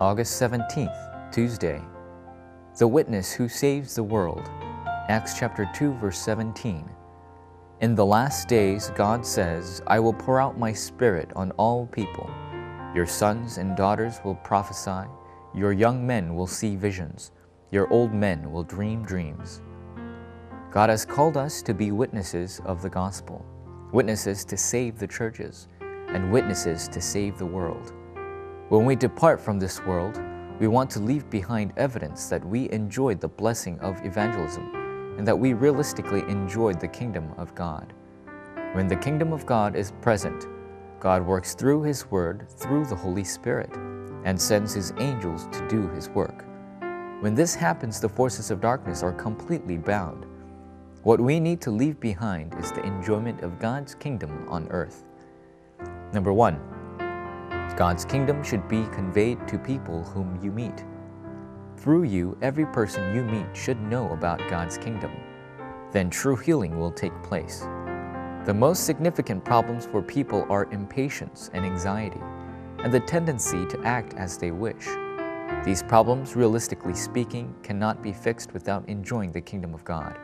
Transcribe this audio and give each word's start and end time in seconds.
August 0.00 0.40
17th, 0.40 1.30
Tuesday. 1.30 1.78
The 2.78 2.88
witness 2.88 3.32
who 3.32 3.50
saves 3.50 3.94
the 3.94 4.02
world. 4.02 4.48
Acts 5.10 5.38
chapter 5.38 5.68
2 5.74 5.92
verse 5.92 6.18
17. 6.18 6.88
In 7.82 7.94
the 7.94 8.06
last 8.06 8.48
days 8.48 8.90
God 8.96 9.26
says, 9.26 9.82
I 9.86 10.00
will 10.00 10.14
pour 10.14 10.40
out 10.40 10.58
my 10.58 10.72
spirit 10.72 11.30
on 11.36 11.50
all 11.58 11.86
people. 11.88 12.30
Your 12.94 13.04
sons 13.04 13.58
and 13.58 13.76
daughters 13.76 14.20
will 14.24 14.36
prophesy, 14.36 15.06
your 15.54 15.74
young 15.74 16.06
men 16.06 16.34
will 16.34 16.46
see 16.46 16.76
visions, 16.76 17.32
your 17.70 17.86
old 17.92 18.14
men 18.14 18.50
will 18.50 18.64
dream 18.64 19.04
dreams. 19.04 19.60
God 20.70 20.88
has 20.88 21.04
called 21.04 21.36
us 21.36 21.60
to 21.60 21.74
be 21.74 21.92
witnesses 21.92 22.62
of 22.64 22.80
the 22.80 22.88
gospel, 22.88 23.44
witnesses 23.92 24.46
to 24.46 24.56
save 24.56 24.98
the 24.98 25.06
churches, 25.06 25.68
and 26.08 26.32
witnesses 26.32 26.88
to 26.88 27.02
save 27.02 27.36
the 27.36 27.44
world. 27.44 27.92
When 28.70 28.84
we 28.84 28.94
depart 28.94 29.40
from 29.40 29.58
this 29.58 29.84
world, 29.84 30.20
we 30.60 30.68
want 30.68 30.90
to 30.90 31.00
leave 31.00 31.28
behind 31.28 31.72
evidence 31.76 32.28
that 32.28 32.46
we 32.46 32.70
enjoyed 32.70 33.20
the 33.20 33.26
blessing 33.26 33.80
of 33.80 34.04
evangelism 34.06 35.16
and 35.18 35.26
that 35.26 35.36
we 35.36 35.54
realistically 35.54 36.20
enjoyed 36.28 36.78
the 36.78 36.86
kingdom 36.86 37.34
of 37.36 37.52
God. 37.56 37.92
When 38.74 38.86
the 38.86 38.94
kingdom 38.94 39.32
of 39.32 39.44
God 39.44 39.74
is 39.74 39.90
present, 40.00 40.46
God 41.00 41.26
works 41.26 41.54
through 41.54 41.82
His 41.82 42.08
Word 42.12 42.48
through 42.48 42.84
the 42.84 42.94
Holy 42.94 43.24
Spirit 43.24 43.74
and 44.24 44.40
sends 44.40 44.72
His 44.72 44.92
angels 44.98 45.48
to 45.50 45.66
do 45.66 45.88
His 45.88 46.08
work. 46.08 46.44
When 47.22 47.34
this 47.34 47.56
happens, 47.56 47.98
the 47.98 48.08
forces 48.08 48.52
of 48.52 48.60
darkness 48.60 49.02
are 49.02 49.12
completely 49.12 49.78
bound. 49.78 50.26
What 51.02 51.20
we 51.20 51.40
need 51.40 51.60
to 51.62 51.72
leave 51.72 51.98
behind 51.98 52.54
is 52.60 52.70
the 52.70 52.84
enjoyment 52.84 53.40
of 53.40 53.58
God's 53.58 53.96
kingdom 53.96 54.46
on 54.48 54.68
earth. 54.68 55.02
Number 56.12 56.32
one, 56.32 56.60
God's 57.80 58.04
kingdom 58.04 58.44
should 58.44 58.68
be 58.68 58.84
conveyed 58.92 59.48
to 59.48 59.56
people 59.58 60.04
whom 60.04 60.38
you 60.42 60.52
meet. 60.52 60.84
Through 61.78 62.02
you, 62.02 62.36
every 62.42 62.66
person 62.66 63.16
you 63.16 63.24
meet 63.24 63.56
should 63.56 63.80
know 63.80 64.12
about 64.12 64.38
God's 64.50 64.76
kingdom. 64.76 65.10
Then 65.90 66.10
true 66.10 66.36
healing 66.36 66.78
will 66.78 66.92
take 66.92 67.22
place. 67.22 67.60
The 68.44 68.52
most 68.52 68.84
significant 68.84 69.46
problems 69.46 69.86
for 69.86 70.02
people 70.02 70.44
are 70.50 70.70
impatience 70.72 71.48
and 71.54 71.64
anxiety, 71.64 72.20
and 72.80 72.92
the 72.92 73.00
tendency 73.00 73.64
to 73.68 73.82
act 73.82 74.12
as 74.12 74.36
they 74.36 74.50
wish. 74.50 74.86
These 75.64 75.82
problems, 75.82 76.36
realistically 76.36 76.92
speaking, 76.92 77.54
cannot 77.62 78.02
be 78.02 78.12
fixed 78.12 78.52
without 78.52 78.86
enjoying 78.90 79.32
the 79.32 79.40
kingdom 79.40 79.72
of 79.72 79.86
God. 79.86 80.18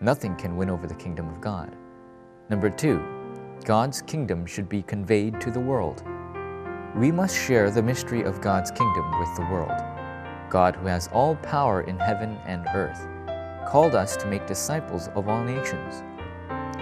Nothing 0.00 0.36
can 0.36 0.56
win 0.56 0.70
over 0.70 0.86
the 0.86 0.94
kingdom 0.94 1.28
of 1.28 1.40
God. 1.40 1.74
Number 2.50 2.70
two, 2.70 3.02
God's 3.64 4.00
kingdom 4.00 4.46
should 4.46 4.68
be 4.68 4.84
conveyed 4.84 5.40
to 5.40 5.50
the 5.50 5.58
world. 5.58 6.04
We 6.96 7.10
must 7.10 7.36
share 7.36 7.70
the 7.70 7.82
mystery 7.82 8.22
of 8.22 8.40
God's 8.40 8.70
kingdom 8.70 9.18
with 9.18 9.34
the 9.34 9.42
world. 9.50 9.82
God, 10.48 10.76
who 10.76 10.86
has 10.86 11.08
all 11.12 11.34
power 11.36 11.80
in 11.80 11.98
heaven 11.98 12.38
and 12.46 12.64
earth, 12.72 13.08
called 13.68 13.96
us 13.96 14.16
to 14.16 14.28
make 14.28 14.46
disciples 14.46 15.08
of 15.16 15.28
all 15.28 15.42
nations. 15.42 16.04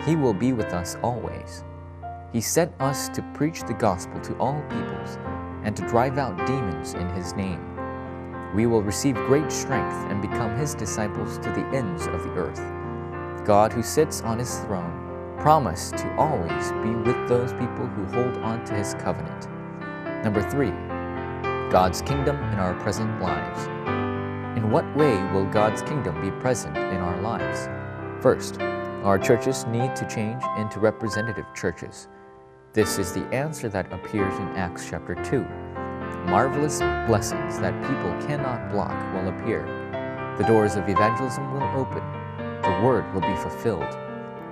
He 0.05 0.15
will 0.15 0.35
be 0.35 0.53
with 0.53 0.75
us 0.75 0.99
always. 1.03 1.65
He 2.31 2.43
sent 2.43 2.73
us 2.79 3.09
to 3.09 3.23
preach 3.33 3.63
the 3.63 3.73
gospel 3.73 4.21
to 4.21 4.37
all 4.37 4.61
peoples 4.69 5.17
and 5.65 5.75
to 5.77 5.89
drive 5.89 6.19
out 6.19 6.47
demons 6.47 6.93
in 6.93 7.09
His 7.11 7.33
name. 7.33 7.65
We 8.55 8.67
will 8.67 8.83
receive 8.83 9.15
great 9.15 9.51
strength 9.51 9.97
and 10.11 10.21
become 10.21 10.59
His 10.59 10.75
disciples 10.75 11.39
to 11.39 11.49
the 11.51 11.67
ends 11.75 12.07
of 12.09 12.23
the 12.23 12.33
earth. 12.33 12.61
God, 13.47 13.73
who 13.73 13.83
sits 13.83 14.21
on 14.21 14.39
his 14.39 14.59
throne, 14.61 15.37
promised 15.39 15.97
to 15.97 16.15
always 16.17 16.71
be 16.83 16.95
with 16.95 17.29
those 17.29 17.53
people 17.55 17.87
who 17.87 18.05
hold 18.15 18.37
on 18.45 18.65
to 18.67 18.75
his 18.75 18.95
covenant. 18.95 19.49
Number 20.23 20.43
three, 20.51 20.71
God's 21.71 22.03
kingdom 22.03 22.37
in 22.37 22.59
our 22.59 22.75
present 22.81 23.21
lives. 23.21 23.67
In 24.57 24.71
what 24.71 24.85
way 24.97 25.23
will 25.33 25.47
God's 25.47 25.83
kingdom 25.83 26.21
be 26.21 26.31
present 26.41 26.77
in 26.77 26.97
our 26.97 27.21
lives? 27.21 27.69
First, 28.23 28.61
our 29.03 29.19
churches 29.19 29.67
need 29.67 29.97
to 29.97 30.09
change 30.09 30.43
into 30.59 30.81
representative 30.81 31.47
churches. 31.55 32.09
This 32.73 32.99
is 32.99 33.13
the 33.13 33.25
answer 33.35 33.69
that 33.69 33.93
appears 33.93 34.35
in 34.39 34.49
Acts 34.57 34.89
chapter 34.89 35.15
2. 35.15 35.41
Marvelous 36.31 36.79
blessings 37.09 37.59
that 37.59 37.81
people 37.83 38.27
cannot 38.27 38.71
block 38.71 38.97
will 39.15 39.29
appear. 39.29 39.65
The 40.39 40.45
doors 40.45 40.77
of 40.77 40.89
evangelism 40.89 41.53
will 41.53 41.65
open 41.77 42.03
the 42.63 42.81
word 42.81 43.13
will 43.13 43.21
be 43.21 43.35
fulfilled. 43.35 43.99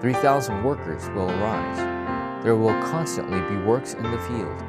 3,000 0.01 0.65
workers 0.65 1.09
will 1.11 1.31
arise. 1.31 2.43
There 2.43 2.57
will 2.57 2.75
constantly 2.83 3.41
be 3.43 3.63
works 3.63 3.95
in 3.95 4.03
the 4.03 4.19
field. 4.19 4.65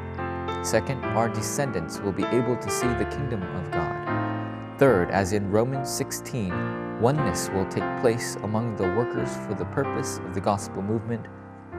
Second, 0.64 1.04
our 1.04 1.28
descendants 1.28 2.00
will 2.00 2.12
be 2.12 2.26
able 2.26 2.56
to 2.56 2.70
see 2.70 2.88
the 2.88 3.06
kingdom 3.06 3.42
of 3.56 3.72
God. 3.72 4.78
Third, 4.78 5.10
as 5.10 5.34
in 5.34 5.50
Romans 5.50 5.90
16, 5.90 7.02
oneness 7.02 7.50
will 7.50 7.66
take 7.66 8.00
place 8.00 8.36
among 8.44 8.76
the 8.76 8.84
workers 8.84 9.36
for 9.48 9.56
the 9.56 9.66
purpose 9.66 10.20
of 10.20 10.36
the 10.36 10.42
gospel 10.42 10.84
movement 10.84 11.26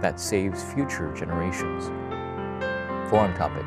that 0.01 0.19
saves 0.19 0.65
future 0.65 1.15
generations. 1.15 1.87
Forum 3.09 3.35
topic. 3.35 3.67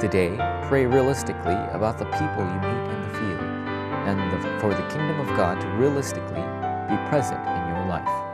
Today, 0.00 0.36
pray 0.68 0.86
realistically 0.86 1.56
about 1.72 1.98
the 1.98 2.04
people 2.04 2.44
you 2.44 2.60
meet 2.60 2.94
in 2.94 3.02
the 3.02 3.18
field 3.18 3.40
and 4.06 4.32
the, 4.32 4.60
for 4.60 4.70
the 4.70 4.88
kingdom 4.88 5.18
of 5.18 5.26
God 5.36 5.60
to 5.60 5.66
realistically 5.70 6.42
be 6.88 6.96
present 7.08 7.40
in 7.40 7.74
your 7.74 7.86
life. 7.86 8.25